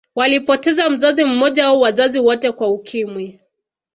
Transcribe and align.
Walipoteza 0.15 0.89
mzazi 0.89 1.23
mmoja 1.23 1.65
au 1.65 1.81
wazazi 1.81 2.19
wote 2.19 2.51
kwa 2.51 2.69
Ukimwi 2.69 3.39